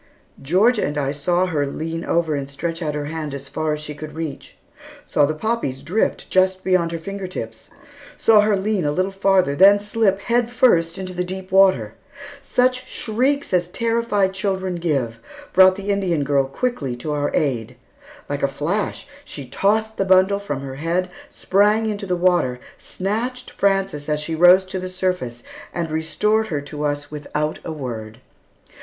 Georgia 0.41 0.83
and 0.83 0.97
I 0.97 1.11
saw 1.11 1.45
her 1.45 1.67
lean 1.67 2.03
over 2.03 2.33
and 2.33 2.49
stretch 2.49 2.81
out 2.81 2.95
her 2.95 3.05
hand 3.05 3.35
as 3.35 3.47
far 3.47 3.71
as 3.73 3.81
she 3.81 3.93
could 3.93 4.15
reach; 4.15 4.57
saw 5.05 5.27
the 5.27 5.35
poppies 5.35 5.83
drift 5.83 6.27
just 6.31 6.63
beyond 6.63 6.91
her 6.91 6.97
finger 6.97 7.27
tips; 7.27 7.69
saw 8.17 8.41
her 8.41 8.55
lean 8.57 8.83
a 8.83 8.91
little 8.91 9.11
farther, 9.11 9.55
then 9.55 9.79
slip, 9.79 10.21
head 10.21 10.49
first, 10.49 10.97
into 10.97 11.13
the 11.13 11.23
deep 11.23 11.51
water. 11.51 11.93
Such 12.41 12.87
shrieks 12.87 13.53
as 13.53 13.69
terrified 13.69 14.33
children 14.33 14.77
give, 14.77 15.19
brought 15.53 15.75
the 15.75 15.91
Indian 15.91 16.23
girl 16.23 16.45
quickly 16.45 16.95
to 16.95 17.11
our 17.13 17.29
aid. 17.35 17.75
Like 18.27 18.41
a 18.41 18.47
flash, 18.47 19.05
she 19.23 19.45
tossed 19.47 19.97
the 19.97 20.03
bundle 20.03 20.39
from 20.39 20.61
her 20.61 20.77
head, 20.77 21.11
sprang 21.29 21.87
into 21.87 22.07
the 22.07 22.15
water, 22.17 22.59
snatched 22.79 23.51
Frances 23.51 24.09
as 24.09 24.19
she 24.19 24.33
rose 24.33 24.65
to 24.65 24.79
the 24.79 24.89
surface, 24.89 25.43
and 25.71 25.91
restored 25.91 26.47
her 26.47 26.61
to 26.61 26.85
us 26.85 27.11
without 27.11 27.59
a 27.63 27.71
word. 27.71 28.19